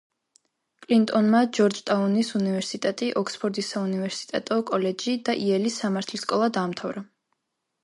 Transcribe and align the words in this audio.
კლინტონმა 0.85 1.41
ჯორჯტაუნის 1.57 2.31
უნივერსიტეტი, 2.39 3.11
ოქსფორდის 3.23 3.71
საუნივერსიტეტო 3.75 4.59
კოლეჯი 4.73 5.17
და 5.31 5.39
იელის 5.45 5.81
სამართლის 5.85 6.27
სკოლა 6.29 6.51
დაამთავრა. 6.59 7.09